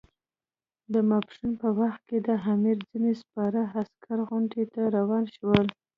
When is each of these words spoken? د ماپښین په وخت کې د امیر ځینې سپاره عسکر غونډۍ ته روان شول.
د 0.93 0.95
ماپښین 1.09 1.51
په 1.61 1.69
وخت 1.79 2.01
کې 2.09 2.17
د 2.27 2.29
امیر 2.53 2.77
ځینې 2.89 3.13
سپاره 3.21 3.61
عسکر 3.79 4.17
غونډۍ 4.29 4.63
ته 4.73 4.81
روان 4.97 5.23
شول. 5.35 5.65